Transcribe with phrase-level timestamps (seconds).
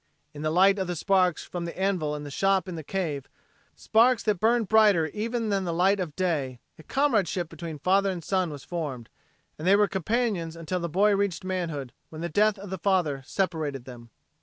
[0.33, 3.29] In the light of the sparks from the anvil in the shop in the cave,
[3.75, 8.23] sparks that burned brighter even than the light of day, a comradeship between father and
[8.23, 9.09] son was formed,
[9.59, 13.21] and they were companions until the boy reached manhood when the death of the father
[13.27, 14.09] separated them.